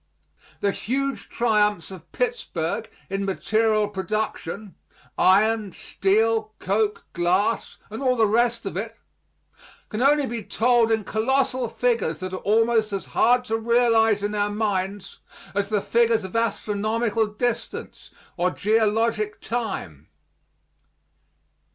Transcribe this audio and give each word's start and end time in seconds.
The 0.61 0.71
huge 0.71 1.29
triumphs 1.29 1.91
of 1.91 2.11
Pittsburg 2.11 2.89
in 3.07 3.23
material 3.23 3.87
production 3.87 4.73
iron, 5.15 5.73
steel, 5.73 6.55
coke, 6.57 7.05
glass, 7.13 7.77
and 7.91 8.01
all 8.01 8.15
the 8.15 8.25
rest 8.25 8.65
of 8.65 8.75
it 8.75 8.95
can 9.89 10.01
only 10.01 10.25
be 10.25 10.41
told 10.41 10.91
in 10.91 11.03
colossal 11.03 11.69
figures 11.69 12.17
that 12.19 12.33
are 12.33 12.37
almost 12.37 12.91
as 12.91 13.05
hard 13.13 13.45
to 13.45 13.57
realize 13.59 14.23
in 14.23 14.33
our 14.33 14.49
minds 14.49 15.19
as 15.53 15.69
the 15.69 15.81
figures 15.81 16.23
of 16.23 16.35
astronomical 16.35 17.27
distance 17.27 18.09
or 18.37 18.49
geologic 18.49 19.39
time. 19.39 20.07